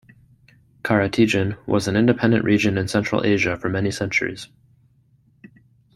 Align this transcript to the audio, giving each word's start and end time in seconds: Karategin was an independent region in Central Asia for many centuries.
Karategin 0.83 1.59
was 1.67 1.87
an 1.87 1.95
independent 1.95 2.43
region 2.43 2.75
in 2.75 2.87
Central 2.87 3.23
Asia 3.23 3.55
for 3.55 3.69
many 3.69 3.91
centuries. 3.91 4.47